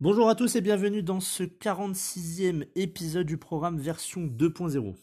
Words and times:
Bonjour 0.00 0.28
à 0.28 0.34
tous 0.34 0.54
et 0.56 0.60
bienvenue 0.60 1.02
dans 1.02 1.20
ce 1.20 1.44
46e 1.44 2.66
épisode 2.76 3.26
du 3.26 3.38
programme 3.38 3.78
version 3.78 4.26
2.0. 4.26 4.94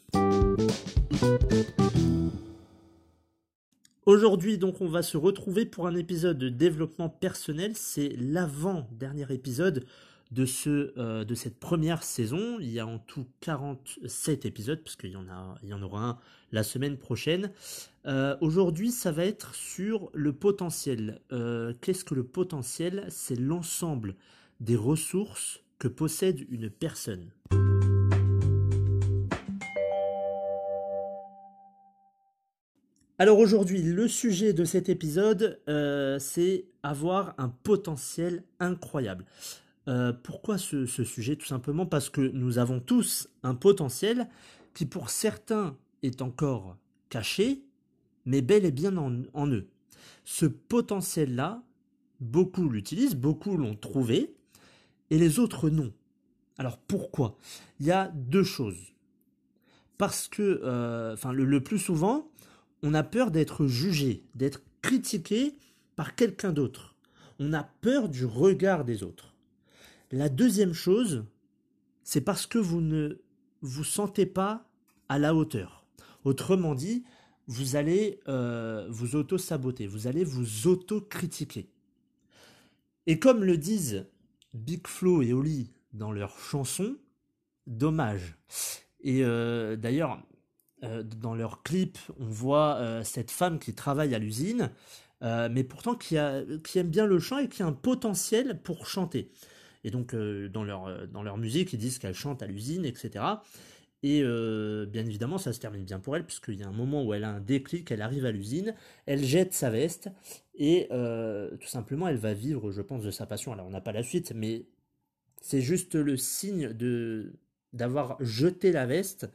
Aujourd'hui 4.06 4.60
donc 4.60 4.80
on 4.80 4.88
va 4.88 5.02
se 5.02 5.18
retrouver 5.18 5.66
pour 5.66 5.88
un 5.88 5.96
épisode 5.96 6.38
de 6.38 6.50
développement 6.50 7.10
personnel, 7.10 7.72
c'est 7.76 8.16
l'avant-dernier 8.20 9.26
épisode 9.32 9.86
de, 10.32 10.46
ce, 10.46 10.94
euh, 10.98 11.24
de 11.24 11.36
cette 11.36 11.60
première 11.60 12.04
saison. 12.04 12.58
Il 12.60 12.70
y 12.70 12.80
a 12.80 12.88
en 12.88 13.00
tout 13.00 13.28
47 13.42 14.46
épisodes, 14.46 14.82
parce 14.84 14.96
qu'il 14.96 15.12
y, 15.12 15.16
en 15.16 15.26
il 15.62 15.70
y 15.70 15.74
en 15.74 15.82
aura 15.82 16.04
un 16.04 16.18
la 16.52 16.64
semaine 16.64 16.98
prochaine. 16.98 17.52
Euh, 18.06 18.36
aujourd'hui, 18.42 18.92
ça 18.92 19.12
va 19.12 19.26
être 19.26 19.54
sur 19.56 20.10
le 20.14 20.34
potentiel. 20.34 21.22
Euh, 21.32 21.74
qu'est-ce 21.82 22.04
que 22.04 22.16
le 22.16 22.24
potentiel? 22.24 23.06
C'est 23.10 23.40
l'ensemble 23.40 24.16
des 24.60 24.76
ressources 24.76 25.62
que 25.80 25.88
possède 25.88 26.46
une 26.50 26.70
personne. 26.70 27.32
Alors 33.18 33.38
aujourd'hui, 33.38 33.84
le 33.84 34.08
sujet 34.08 34.52
de 34.52 34.66
cet 34.66 34.90
épisode, 34.90 35.60
c'est 36.20 36.66
avoir 36.82 37.36
un 37.38 37.50
potentiel 37.50 38.44
incroyable. 38.60 39.26
Euh, 39.88 40.14
pourquoi 40.14 40.58
ce, 40.58 40.86
sujet 40.86 41.36
Tout 41.36 41.48
simplement 41.48 41.86
parce 41.86 42.10
que 42.10 42.22
nous 42.22 42.58
avons 42.58 42.80
tous 42.80 43.30
un 43.44 43.56
potentiel 43.56 44.30
qui 44.74 44.86
pour 44.86 45.10
certains 45.10 45.76
est 46.04 46.22
encore 46.22 46.78
caché, 47.10 47.64
mais 48.26 48.42
bel 48.42 48.66
et 48.66 48.72
bien 48.72 48.96
en, 48.98 49.48
eux. 49.48 49.68
Ce 50.24 50.46
potentiel-là, 50.46 51.64
beaucoup 52.20 52.70
l'utilisent, 52.70 53.16
beaucoup 53.16 53.58
l'ont 53.58 53.76
trouvé, 53.76 54.34
et 55.10 55.18
les 55.18 55.40
autres 55.40 55.70
non. 55.70 55.92
Alors 56.58 56.78
pourquoi? 56.78 57.38
Il 57.80 57.88
y 57.88 57.92
a 57.92 58.10
deux 58.10 58.44
choses. 58.44 58.94
Parce 59.98 60.28
que, 60.28 60.62
euh, 60.64 61.16
le, 61.32 61.64
plus 61.64 61.80
souvent, 61.80 62.30
on 62.84 62.94
a 62.94 63.04
peur 63.04 63.32
d'être 63.32 63.68
jugé, 63.68 64.24
d'être 64.36 64.62
critiqué 64.82 65.56
par 65.96 66.16
quelqu'un 66.16 66.54
d'autre. 66.54 66.96
On 67.40 67.54
a 67.54 67.64
peur 67.64 68.10
du 68.10 68.26
regard 68.26 68.86
des 68.86 69.04
autres. 69.04 69.31
La 70.12 70.28
deuxième 70.28 70.74
chose, 70.74 71.24
c'est 72.04 72.20
parce 72.20 72.46
que 72.46 72.58
vous 72.58 72.82
ne 72.82 73.22
vous 73.62 73.86
sentez 73.86 74.26
pas 74.26 74.70
à 75.08 75.18
la 75.18 75.34
hauteur. 75.34 75.86
Autrement 76.26 76.76
dit, 76.76 77.06
vous 77.48 77.78
allez 77.78 78.20
euh, 78.28 78.88
vous 78.90 79.16
auto-saboter, 79.16 79.88
vous 79.88 80.08
allez 80.08 80.26
vous 80.26 80.68
auto-critiquer. 80.68 81.70
Et 83.08 83.20
comme 83.20 83.46
le 83.46 83.58
disent 83.58 84.06
Big 84.54 84.86
Flo 84.86 85.22
et 85.22 85.32
Oli 85.32 85.72
dans 85.94 86.12
leur 86.12 86.38
chanson 86.40 86.98
Dommage. 87.68 88.36
Et 89.00 89.24
euh, 89.24 89.78
d'ailleurs, 89.78 90.22
euh, 90.84 91.04
dans 91.04 91.36
leur 91.36 91.64
clip, 91.64 91.98
on 92.20 92.26
voit 92.26 93.02
cette 93.06 93.32
femme 93.32 93.60
qui 93.60 93.74
travaille 93.74 94.14
à 94.14 94.20
l'usine, 94.20 94.72
mais 95.22 95.64
pourtant 95.64 95.96
qui 95.96 96.18
aime 96.18 96.90
bien 96.90 97.06
le 97.06 97.20
chant 97.20 97.38
et 97.38 97.48
qui 97.48 97.64
a 97.64 97.68
un 97.68 97.72
potentiel 97.72 98.62
pour 98.62 98.88
chanter. 98.88 99.32
Et 99.84 99.92
donc, 99.92 100.16
dans, 100.16 100.64
leur, 100.64 101.08
dans 101.08 101.24
leur 101.24 101.38
musique, 101.38 101.74
ils 101.74 101.80
disent 101.80 101.98
qu'elle 102.00 102.14
chante 102.14 102.44
à 102.44 102.48
l'usine, 102.48 102.86
etc. 102.86 103.26
Et 104.04 104.22
bien 104.22 105.06
évidemment, 105.06 105.38
ça 105.38 105.54
se 105.54 105.60
termine 105.60 105.84
bien 105.84 106.00
pour 106.00 106.16
elle, 106.16 106.26
puisqu'il 106.26 106.60
y 106.60 106.64
a 106.64 106.68
un 106.68 106.72
moment 106.72 107.04
où 107.04 107.14
elle 107.14 107.24
a 107.24 107.30
un 107.30 107.40
déclic, 107.40 107.90
elle 107.92 108.02
arrive 108.02 108.26
à 108.26 108.32
l'usine, 108.32 108.76
elle 109.06 109.24
jette 109.24 109.54
sa 109.54 109.70
veste, 109.70 110.10
et 110.56 110.88
euh, 110.92 111.56
tout 111.58 111.68
simplement, 111.68 112.08
elle 112.08 112.18
va 112.18 112.34
vivre, 112.34 112.72
je 112.72 112.82
pense, 112.82 113.04
de 113.04 113.12
sa 113.12 113.26
passion. 113.26 113.52
Alors, 113.54 113.66
on 113.66 113.72
n'a 113.72 113.82
pas 113.82 113.92
la 113.92 114.04
suite, 114.04 114.34
mais 114.36 114.68
c'est 115.42 115.62
juste 115.62 115.96
le 115.96 116.18
signe 116.18 116.74
de 116.74 117.34
d'avoir 117.74 118.18
jeté 118.24 118.72
la 118.74 118.86
veste 118.86 119.30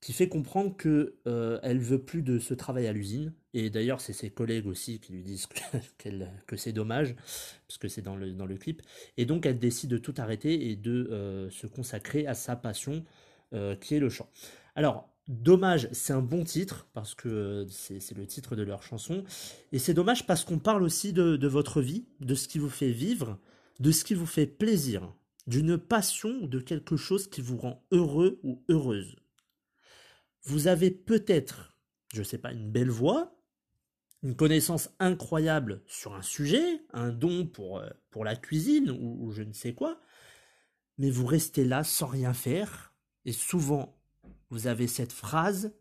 qui 0.00 0.12
fait 0.12 0.28
comprendre 0.28 0.76
que 0.76 1.16
euh, 1.28 1.60
elle 1.62 1.78
veut 1.78 2.02
plus 2.04 2.22
de 2.22 2.38
ce 2.40 2.54
travail 2.54 2.86
à 2.88 2.92
l'usine. 2.92 3.32
Et 3.54 3.70
d'ailleurs, 3.70 4.00
c'est 4.00 4.12
ses 4.12 4.30
collègues 4.30 4.66
aussi 4.66 4.98
qui 4.98 5.12
lui 5.12 5.22
disent 5.22 5.46
que, 5.98 6.56
c'est 6.56 6.72
dommage, 6.72 7.14
parce 7.68 7.78
que 7.78 7.88
c'est 7.88 8.02
dans 8.02 8.16
le, 8.16 8.32
dans 8.32 8.46
le 8.46 8.56
clip. 8.56 8.82
Et 9.16 9.26
donc, 9.26 9.46
elle 9.46 9.58
décide 9.58 9.90
de 9.90 9.98
tout 9.98 10.14
arrêter 10.16 10.70
et 10.70 10.76
de 10.76 11.08
euh, 11.10 11.50
se 11.50 11.66
consacrer 11.66 12.26
à 12.26 12.34
sa 12.34 12.56
passion, 12.56 13.04
euh, 13.52 13.76
qui 13.76 13.94
est 13.94 14.00
le 14.00 14.08
chant. 14.08 14.28
Alors, 14.74 15.12
Dommage, 15.28 15.88
c'est 15.92 16.12
un 16.12 16.20
bon 16.20 16.42
titre, 16.42 16.88
parce 16.94 17.14
que 17.14 17.28
euh, 17.28 17.68
c'est 17.68 18.16
le 18.16 18.26
titre 18.26 18.56
de 18.56 18.62
leur 18.62 18.82
chanson. 18.82 19.22
Et 19.70 19.78
c'est 19.78 19.94
dommage 19.94 20.26
parce 20.26 20.44
qu'on 20.44 20.58
parle 20.58 20.82
aussi 20.82 21.12
de, 21.12 21.46
votre 21.46 21.80
vie, 21.80 22.06
de 22.20 22.34
ce 22.34 22.48
qui 22.48 22.58
vous 22.58 22.68
fait 22.68 22.90
vivre, 22.90 23.38
de 23.78 23.92
ce 23.92 24.04
qui 24.04 24.14
vous 24.14 24.26
fait 24.26 24.46
plaisir, 24.46 25.14
d'une 25.46 25.78
passion 25.78 26.30
ou 26.42 26.48
de 26.48 26.58
quelque 26.58 26.96
chose 26.96 27.28
qui 27.28 27.40
vous 27.40 27.56
rend 27.56 27.86
heureux 27.92 28.40
ou 28.42 28.64
heureuse. 28.68 29.16
Vous 30.42 30.66
avez 30.66 30.90
peut-être, 30.90 31.78
je 32.12 32.18
ne 32.18 32.24
sais 32.24 32.38
pas, 32.38 32.50
une 32.50 32.70
belle 32.70 32.90
voix, 32.90 33.32
une 34.22 34.36
connaissance 34.36 34.90
incroyable 34.98 35.82
sur 35.86 36.14
un 36.14 36.22
sujet, 36.22 36.82
un 36.92 37.10
don 37.10 37.46
pour, 37.46 37.78
euh, 37.78 37.90
pour 38.10 38.24
la 38.24 38.36
cuisine 38.36 38.90
ou 38.90 39.30
je 39.32 39.42
ne 39.42 39.52
sais 39.52 39.74
quoi, 39.74 40.00
mais 40.98 41.10
vous 41.10 41.26
restez 41.26 41.64
là 41.64 41.84
sans 41.84 42.06
rien 42.06 42.32
faire, 42.32 42.94
et 43.24 43.32
souvent 43.32 43.98
vous 44.50 44.66
avez 44.66 44.86
cette 44.86 45.12
phrase 45.12 45.72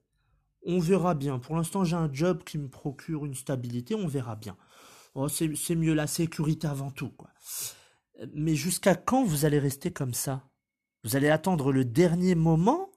on 0.63 0.79
verra 0.79 1.15
bien. 1.15 1.39
Pour 1.39 1.55
l'instant, 1.55 1.83
j'ai 1.83 1.95
un 1.95 2.11
job 2.11 2.43
qui 2.43 2.57
me 2.57 2.69
procure 2.69 3.25
une 3.25 3.33
stabilité, 3.33 3.95
on 3.95 4.07
verra 4.07 4.35
bien. 4.35 4.57
Oh, 5.15 5.27
c'est 5.27 5.75
mieux 5.75 5.93
la 5.93 6.07
sécurité 6.07 6.67
avant 6.67 6.91
tout. 6.91 7.11
Mais 8.33 8.55
jusqu'à 8.55 8.95
quand 8.95 9.23
vous 9.23 9.45
allez 9.45 9.59
rester 9.59 9.91
comme 9.91 10.13
ça? 10.13 10.47
Vous 11.03 11.15
allez 11.15 11.29
attendre 11.29 11.71
le 11.71 11.83
dernier 11.83 12.35
moment, 12.35 12.91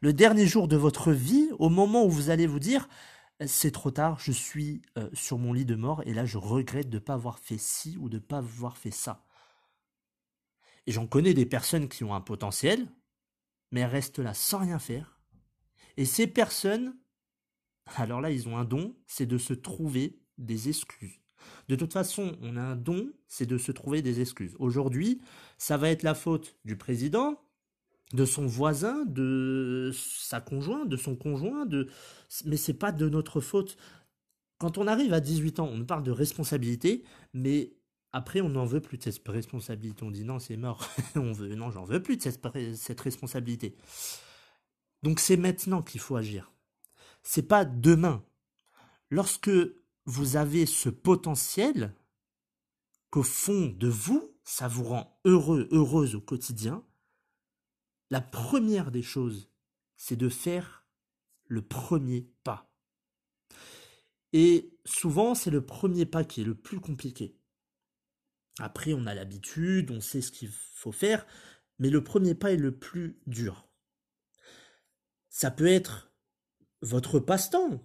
le 0.00 0.12
dernier 0.12 0.46
jour 0.46 0.66
de 0.66 0.76
votre 0.76 1.12
vie, 1.12 1.48
au 1.58 1.68
moment 1.68 2.04
où 2.04 2.10
vous 2.10 2.30
allez 2.30 2.46
vous 2.46 2.58
dire 2.58 2.88
c'est 3.46 3.70
trop 3.70 3.90
tard, 3.90 4.18
je 4.20 4.32
suis 4.32 4.82
euh, 4.98 5.08
sur 5.12 5.38
mon 5.38 5.52
lit 5.52 5.64
de 5.64 5.74
mort 5.74 6.02
et 6.04 6.12
là 6.12 6.26
je 6.26 6.38
regrette 6.38 6.90
de 6.90 6.96
ne 6.96 7.02
pas 7.02 7.14
avoir 7.14 7.38
fait 7.38 7.58
ci 7.58 7.96
ou 7.98 8.08
de 8.08 8.16
ne 8.16 8.22
pas 8.22 8.38
avoir 8.38 8.76
fait 8.76 8.90
ça. 8.90 9.24
Et 10.86 10.92
j'en 10.92 11.06
connais 11.06 11.34
des 11.34 11.46
personnes 11.46 11.88
qui 11.88 12.04
ont 12.04 12.14
un 12.14 12.20
potentiel, 12.20 12.88
mais 13.70 13.86
restent 13.86 14.18
là 14.18 14.34
sans 14.34 14.58
rien 14.58 14.78
faire, 14.78 15.20
et 15.96 16.04
ces 16.04 16.26
personnes, 16.26 16.96
alors 17.96 18.20
là, 18.20 18.30
ils 18.30 18.48
ont 18.48 18.56
un 18.56 18.64
don, 18.64 18.96
c'est 19.06 19.26
de 19.26 19.38
se 19.38 19.52
trouver 19.52 20.18
des 20.38 20.68
excuses. 20.68 21.20
De 21.68 21.76
toute 21.76 21.92
façon, 21.92 22.36
on 22.40 22.56
a 22.56 22.62
un 22.62 22.76
don, 22.76 23.12
c'est 23.28 23.46
de 23.46 23.58
se 23.58 23.72
trouver 23.72 24.02
des 24.02 24.20
excuses. 24.20 24.54
Aujourd'hui, 24.58 25.20
ça 25.58 25.76
va 25.76 25.90
être 25.90 26.02
la 26.02 26.14
faute 26.14 26.56
du 26.64 26.76
président, 26.76 27.40
de 28.12 28.24
son 28.24 28.46
voisin, 28.46 29.04
de 29.06 29.90
sa 29.94 30.40
conjointe, 30.40 30.88
de 30.88 30.96
son 30.96 31.16
conjoint, 31.16 31.66
de 31.66 31.88
mais 32.44 32.56
c'est 32.56 32.74
pas 32.74 32.92
de 32.92 33.08
notre 33.08 33.40
faute. 33.40 33.76
Quand 34.58 34.78
on 34.78 34.86
arrive 34.86 35.12
à 35.12 35.20
18 35.20 35.60
ans, 35.60 35.70
on 35.72 35.84
parle 35.84 36.02
de 36.02 36.10
responsabilité, 36.10 37.04
mais 37.32 37.72
après 38.12 38.40
on 38.40 38.48
n'en 38.48 38.66
veut 38.66 38.80
plus 38.80 38.98
de 38.98 39.04
cette 39.04 39.26
responsabilité. 39.28 40.02
On 40.04 40.10
dit 40.10 40.24
non, 40.24 40.38
c'est 40.38 40.56
mort. 40.56 40.88
on 41.14 41.32
veut 41.32 41.54
non, 41.54 41.70
j'en 41.70 41.84
veux 41.84 42.02
plus 42.02 42.16
de 42.16 42.22
cette, 42.74 43.00
responsabilité. 43.00 43.76
Donc 45.02 45.20
c'est 45.20 45.36
maintenant 45.36 45.82
qu'il 45.82 46.00
faut 46.00 46.16
agir. 46.16 46.52
C'est 47.22 47.46
pas 47.46 47.64
demain. 47.64 48.24
Lorsque 49.10 49.50
vous 50.06 50.36
avez 50.36 50.66
ce 50.66 50.88
potentiel, 50.88 51.94
qu'au 53.10 53.22
fond 53.22 53.74
de 53.76 53.88
vous, 53.88 54.30
ça 54.44 54.68
vous 54.68 54.84
rend 54.84 55.20
heureux, 55.24 55.68
heureuse 55.72 56.14
au 56.14 56.20
quotidien, 56.20 56.82
la 58.10 58.20
première 58.20 58.90
des 58.90 59.02
choses, 59.02 59.50
c'est 59.96 60.16
de 60.16 60.28
faire 60.28 60.84
le 61.46 61.62
premier 61.62 62.28
pas. 62.44 62.72
Et 64.32 64.72
souvent, 64.84 65.34
c'est 65.34 65.50
le 65.50 65.64
premier 65.64 66.06
pas 66.06 66.24
qui 66.24 66.42
est 66.42 66.44
le 66.44 66.54
plus 66.54 66.80
compliqué. 66.80 67.36
Après, 68.60 68.92
on 68.92 69.06
a 69.06 69.14
l'habitude, 69.14 69.90
on 69.90 70.00
sait 70.00 70.20
ce 70.20 70.30
qu'il 70.30 70.50
faut 70.50 70.92
faire, 70.92 71.26
mais 71.78 71.90
le 71.90 72.04
premier 72.04 72.34
pas 72.34 72.52
est 72.52 72.56
le 72.56 72.76
plus 72.76 73.18
dur. 73.26 73.68
Ça 75.28 75.50
peut 75.50 75.66
être 75.66 76.12
votre 76.82 77.18
passe-temps. 77.20 77.82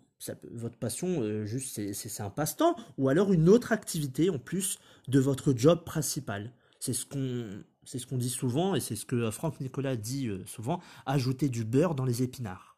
votre 0.52 0.78
passion, 0.78 1.22
euh, 1.22 1.46
juste, 1.46 1.94
c'est 1.94 2.22
un 2.22 2.30
passe-temps, 2.30 2.76
ou 2.98 3.10
alors 3.10 3.32
une 3.32 3.50
autre 3.50 3.72
activité 3.72 4.30
en 4.30 4.40
plus 4.40 4.80
de 5.08 5.20
votre 5.20 5.54
job 5.56 5.84
principal. 5.84 6.54
C'est 6.80 6.94
ce 6.94 7.06
qu'on 7.06 7.64
c'est 7.86 8.00
ce 8.00 8.08
qu'on 8.08 8.18
dit 8.18 8.30
souvent, 8.30 8.76
et 8.76 8.80
c'est 8.80 8.96
ce 8.96 9.06
que 9.06 9.30
Franck 9.32 9.60
Nicolas 9.60 9.96
dit 9.96 10.28
euh, 10.28 10.46
souvent, 10.46 10.82
ajouter 11.06 11.50
du 11.50 11.64
beurre 11.64 11.96
dans 11.96 12.06
les 12.06 12.24
épinards. 12.24 12.78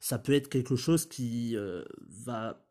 Ça 0.00 0.18
peut 0.18 0.32
être 0.32 0.48
quelque 0.48 0.76
chose 0.76 1.06
qui 1.06 1.56
euh, 1.56 1.84
va 2.08 2.66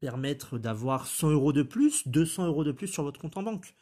permettre 0.00 0.58
d'avoir 0.58 1.06
100 1.06 1.30
euros 1.30 1.52
de 1.52 1.62
plus, 1.62 2.08
200 2.08 2.46
euros 2.46 2.64
de 2.64 2.72
plus 2.72 2.88
sur 2.88 3.02
votre 3.02 3.20
compte 3.20 3.36
en 3.36 3.42
banque. 3.42 3.74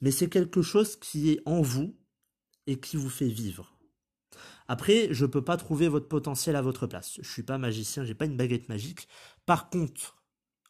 Mais 0.00 0.10
c'est 0.10 0.28
quelque 0.30 0.62
chose 0.62 0.96
qui 0.96 1.30
est 1.30 1.42
en 1.44 1.60
vous 1.60 1.96
et 2.66 2.78
qui 2.78 2.96
vous 2.96 3.10
fait 3.10 3.28
vivre. 3.28 3.76
Après, 4.68 5.08
je 5.10 5.24
ne 5.24 5.30
peux 5.30 5.42
pas 5.42 5.56
trouver 5.56 5.88
votre 5.88 6.08
potentiel 6.08 6.54
à 6.54 6.62
votre 6.62 6.86
place. 6.86 7.14
Je 7.16 7.20
ne 7.20 7.32
suis 7.32 7.42
pas 7.42 7.58
magicien, 7.58 8.04
j'ai 8.04 8.14
pas 8.14 8.26
une 8.26 8.36
baguette 8.36 8.68
magique. 8.68 9.08
Par 9.44 9.68
contre, 9.68 10.22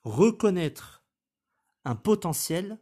reconnaître 0.03 1.05
un 1.85 1.95
potentiel, 1.95 2.79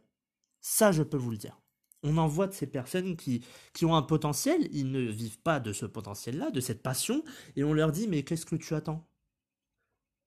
ça 0.61 0.93
je 0.93 1.03
peux 1.03 1.17
vous 1.17 1.31
le 1.31 1.37
dire. 1.37 1.58
On 2.03 2.17
en 2.17 2.27
voit 2.27 2.47
de 2.47 2.53
ces 2.53 2.67
personnes 2.67 3.17
qui, 3.17 3.43
qui 3.73 3.85
ont 3.85 3.95
un 3.95 4.01
potentiel, 4.01 4.67
ils 4.71 4.89
ne 4.91 5.01
vivent 5.01 5.41
pas 5.41 5.59
de 5.59 5.73
ce 5.73 5.85
potentiel-là, 5.85 6.51
de 6.51 6.61
cette 6.61 6.81
passion, 6.81 7.23
et 7.55 7.63
on 7.63 7.73
leur 7.73 7.91
dit 7.91 8.07
mais 8.07 8.23
qu'est-ce 8.23 8.45
que 8.45 8.55
tu 8.55 8.73
attends? 8.73 9.07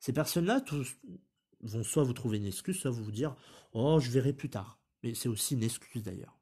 Ces 0.00 0.12
personnes-là 0.12 0.64
vont 1.60 1.82
soit 1.84 2.04
vous 2.04 2.12
trouver 2.12 2.38
une 2.38 2.46
excuse, 2.46 2.78
soit 2.78 2.90
vous 2.90 3.12
dire 3.12 3.36
oh 3.72 4.00
je 4.00 4.10
verrai 4.10 4.32
plus 4.32 4.50
tard. 4.50 4.78
Mais 5.02 5.14
c'est 5.14 5.28
aussi 5.28 5.54
une 5.54 5.64
excuse 5.64 6.02
d'ailleurs. 6.02 6.38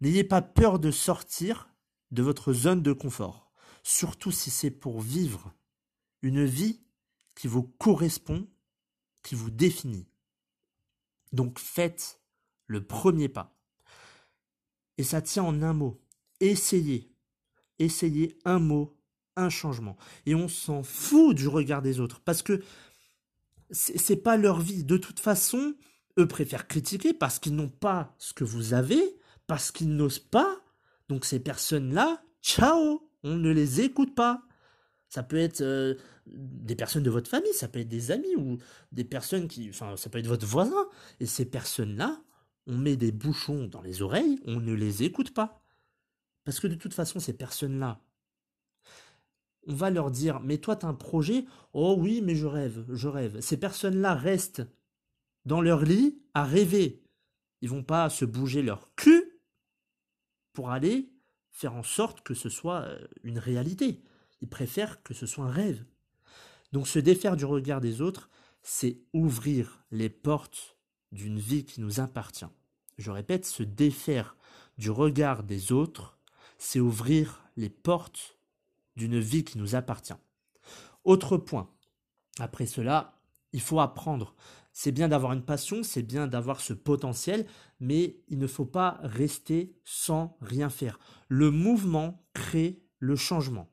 N'ayez 0.00 0.24
pas 0.24 0.42
peur 0.42 0.78
de 0.78 0.90
sortir 0.90 1.68
de 2.10 2.22
votre 2.22 2.52
zone 2.52 2.82
de 2.82 2.92
confort, 2.92 3.50
surtout 3.82 4.30
si 4.30 4.50
c'est 4.50 4.70
pour 4.70 5.00
vivre 5.00 5.52
une 6.22 6.44
vie 6.44 6.80
qui 7.34 7.48
vous 7.48 7.62
correspond, 7.62 8.48
qui 9.22 9.34
vous 9.34 9.50
définit. 9.50 10.08
Donc 11.32 11.58
faites 11.58 12.20
le 12.66 12.84
premier 12.86 13.28
pas. 13.28 13.57
Et 14.98 15.04
ça 15.04 15.22
tient 15.22 15.44
en 15.44 15.62
un 15.62 15.72
mot. 15.72 16.00
Essayez. 16.40 17.14
Essayez 17.78 18.36
un 18.44 18.58
mot, 18.58 18.96
un 19.36 19.48
changement. 19.48 19.96
Et 20.26 20.34
on 20.34 20.48
s'en 20.48 20.82
fout 20.82 21.36
du 21.36 21.48
regard 21.48 21.80
des 21.80 22.00
autres. 22.00 22.20
Parce 22.20 22.42
que 22.42 22.62
c'est 23.70 24.16
pas 24.16 24.36
leur 24.36 24.60
vie. 24.60 24.84
De 24.84 24.96
toute 24.96 25.20
façon, 25.20 25.74
eux 26.18 26.26
préfèrent 26.26 26.66
critiquer 26.66 27.12
parce 27.12 27.38
qu'ils 27.38 27.54
n'ont 27.54 27.68
pas 27.68 28.14
ce 28.18 28.32
que 28.32 28.44
vous 28.44 28.74
avez, 28.74 29.18
parce 29.46 29.70
qu'ils 29.70 29.94
n'osent 29.94 30.18
pas. 30.18 30.60
Donc 31.08 31.24
ces 31.24 31.40
personnes-là, 31.40 32.22
ciao, 32.42 33.08
on 33.22 33.36
ne 33.36 33.50
les 33.50 33.80
écoute 33.80 34.14
pas. 34.14 34.42
Ça 35.08 35.22
peut 35.22 35.38
être 35.38 35.62
euh, 35.62 35.94
des 36.26 36.76
personnes 36.76 37.02
de 37.02 37.10
votre 37.10 37.30
famille, 37.30 37.52
ça 37.54 37.68
peut 37.68 37.78
être 37.78 37.88
des 37.88 38.10
amis 38.10 38.36
ou 38.36 38.58
des 38.92 39.04
personnes 39.04 39.48
qui, 39.48 39.70
enfin, 39.70 39.96
ça 39.96 40.10
peut 40.10 40.18
être 40.18 40.26
votre 40.26 40.46
voisin. 40.46 40.88
Et 41.20 41.26
ces 41.26 41.46
personnes-là, 41.46 42.20
on 42.68 42.76
met 42.76 42.96
des 42.96 43.10
bouchons 43.10 43.66
dans 43.66 43.82
les 43.82 44.02
oreilles, 44.02 44.38
on 44.44 44.60
ne 44.60 44.74
les 44.74 45.02
écoute 45.02 45.32
pas. 45.32 45.62
Parce 46.44 46.60
que 46.60 46.66
de 46.66 46.74
toute 46.74 46.94
façon, 46.94 47.18
ces 47.18 47.32
personnes-là, 47.32 48.00
on 49.66 49.74
va 49.74 49.90
leur 49.90 50.10
dire, 50.10 50.40
mais 50.40 50.58
toi, 50.58 50.76
tu 50.76 50.86
as 50.86 50.88
un 50.88 50.94
projet? 50.94 51.44
Oh 51.72 51.96
oui, 51.98 52.22
mais 52.22 52.34
je 52.34 52.46
rêve, 52.46 52.84
je 52.88 53.08
rêve. 53.08 53.40
Ces 53.40 53.58
personnes-là 53.58 54.14
restent 54.14 54.62
dans 55.44 55.60
leur 55.60 55.82
lit 55.82 56.22
à 56.34 56.44
rêver. 56.44 57.02
Ils 57.60 57.70
vont 57.70 57.82
pas 57.82 58.08
se 58.08 58.24
bouger 58.24 58.62
leur 58.62 58.94
cul 58.94 59.40
pour 60.52 60.70
aller 60.70 61.10
faire 61.50 61.74
en 61.74 61.82
sorte 61.82 62.22
que 62.22 62.34
ce 62.34 62.48
soit 62.48 62.82
euh, 62.82 63.06
une 63.24 63.38
réalité. 63.38 64.02
Ils 64.40 64.48
préfèrent 64.48 65.02
que 65.02 65.14
ce 65.14 65.26
soit 65.26 65.44
un 65.44 65.50
rêve. 65.50 65.84
Donc 66.72 66.86
se 66.86 66.98
défaire 66.98 67.36
du 67.36 67.44
regard 67.44 67.80
des 67.80 68.00
autres, 68.00 68.30
c'est 68.62 69.00
ouvrir 69.12 69.84
les 69.90 70.08
portes 70.08 70.77
d'une 71.12 71.38
vie 71.38 71.64
qui 71.64 71.80
nous 71.80 72.00
appartient. 72.00 72.46
Je 72.98 73.10
répète, 73.10 73.46
se 73.46 73.62
défaire 73.62 74.36
du 74.76 74.90
regard 74.90 75.42
des 75.42 75.72
autres, 75.72 76.18
c'est 76.58 76.80
ouvrir 76.80 77.44
les 77.56 77.70
portes 77.70 78.38
d'une 78.96 79.18
vie 79.18 79.44
qui 79.44 79.58
nous 79.58 79.74
appartient. 79.74 80.14
Autre 81.04 81.36
point, 81.36 81.70
après 82.38 82.66
cela, 82.66 83.20
il 83.52 83.60
faut 83.60 83.80
apprendre. 83.80 84.34
C'est 84.72 84.92
bien 84.92 85.08
d'avoir 85.08 85.32
une 85.32 85.44
passion, 85.44 85.82
c'est 85.82 86.02
bien 86.02 86.26
d'avoir 86.26 86.60
ce 86.60 86.72
potentiel, 86.72 87.46
mais 87.80 88.20
il 88.28 88.38
ne 88.38 88.46
faut 88.46 88.66
pas 88.66 88.98
rester 89.02 89.74
sans 89.84 90.36
rien 90.40 90.70
faire. 90.70 90.98
Le 91.28 91.50
mouvement 91.50 92.24
crée 92.34 92.82
le 92.98 93.16
changement. 93.16 93.72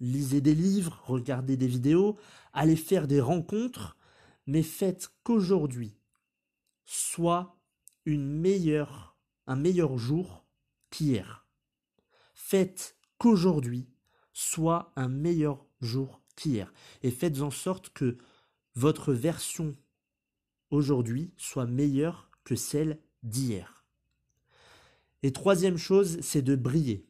Lisez 0.00 0.40
des 0.40 0.54
livres, 0.54 1.02
regardez 1.06 1.56
des 1.56 1.66
vidéos, 1.66 2.18
allez 2.52 2.76
faire 2.76 3.06
des 3.06 3.20
rencontres, 3.20 3.96
mais 4.46 4.62
faites 4.62 5.10
qu'aujourd'hui, 5.22 5.96
soit 7.14 7.56
une 8.06 8.26
meilleure, 8.26 9.16
un 9.46 9.54
meilleur 9.54 9.98
jour 9.98 10.44
qu'hier. 10.90 11.46
Faites 12.34 12.96
qu'aujourd'hui 13.18 13.88
soit 14.32 14.92
un 14.96 15.06
meilleur 15.06 15.64
jour 15.80 16.20
qu'hier. 16.34 16.72
Et 17.04 17.12
faites 17.12 17.40
en 17.40 17.52
sorte 17.52 17.90
que 17.90 18.18
votre 18.74 19.12
version 19.12 19.76
aujourd'hui 20.70 21.32
soit 21.36 21.66
meilleure 21.66 22.32
que 22.42 22.56
celle 22.56 22.98
d'hier. 23.22 23.84
Et 25.22 25.32
troisième 25.32 25.78
chose, 25.78 26.18
c'est 26.20 26.42
de 26.42 26.56
briller. 26.56 27.06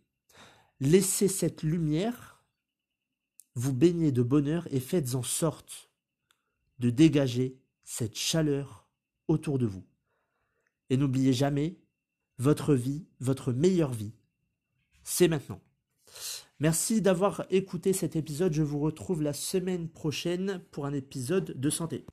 Laissez 0.81 1.29
cette 1.29 1.63
lumière 1.63 2.45
vous 3.55 3.73
baigner 3.73 4.13
de 4.13 4.23
bonheur 4.23 4.69
et 4.71 4.81
faites 4.81 5.15
en 5.15 5.23
sorte 5.23 5.89
de 6.79 6.91
dégager 6.91 7.59
cette 7.85 8.19
chaleur 8.19 8.87
autour 9.29 9.59
de 9.59 9.65
vous. 9.65 9.85
Et 10.91 10.97
n'oubliez 10.97 11.33
jamais, 11.33 11.79
votre 12.39 12.75
vie, 12.75 13.07
votre 13.21 13.53
meilleure 13.53 13.93
vie, 13.93 14.13
c'est 15.03 15.29
maintenant. 15.29 15.61
Merci 16.61 17.03
d'avoir 17.03 17.45
écouté 17.51 17.93
cet 17.93 18.17
épisode. 18.17 18.53
Je 18.53 18.63
vous 18.63 18.79
retrouve 18.79 19.23
la 19.23 19.33
semaine 19.33 19.89
prochaine 19.89 20.61
pour 20.71 20.87
un 20.87 20.93
épisode 20.93 21.53
de 21.59 21.71
santé. 21.71 22.07